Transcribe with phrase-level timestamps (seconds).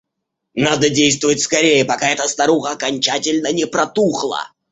[0.55, 4.51] Надо действовать скорее, пока эта старуха окончательно не протухла.